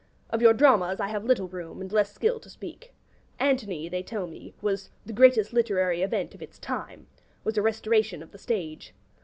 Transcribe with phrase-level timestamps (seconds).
[0.31, 2.95] Of your dramas I have little room, and less skill, to speak.
[3.39, 7.05] 'Antony,' they tell me, was 'the greatest literary event of its time,'
[7.43, 8.95] was a restoration of the stage.